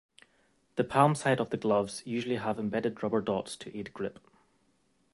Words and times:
The 0.77 0.83
palm-side 0.83 1.39
of 1.39 1.51
the 1.51 1.57
gloves 1.57 2.01
usually 2.07 2.37
have 2.37 2.57
embedded 2.57 3.03
rubber 3.03 3.21
dots 3.21 3.55
to 3.57 3.77
aid 3.77 3.93
grip. 3.93 4.17